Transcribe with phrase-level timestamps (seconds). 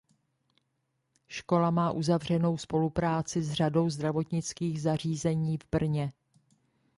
[1.27, 6.13] Škola má uzavřenou spolupráci s řadou zdravotnických zařízení v Brně.